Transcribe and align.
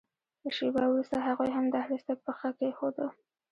شېبه 0.55 0.81
وروسته 0.89 1.15
هغوی 1.27 1.49
هم 1.55 1.65
دهلېز 1.73 2.01
ته 2.07 2.13
پښه 2.25 2.49
کېښوده. 2.57 3.07